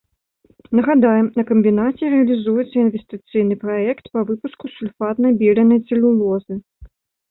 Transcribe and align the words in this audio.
Нагадаем, 0.79 1.27
на 1.39 1.43
камбінаце 1.49 2.03
рэалізуецца 2.15 2.75
інвестыцыйны 2.85 3.55
праект 3.67 4.05
па 4.17 4.27
выпуску 4.33 4.75
сульфатнай 4.75 5.41
беленай 5.47 5.79
цэлюлозы. 5.89 6.53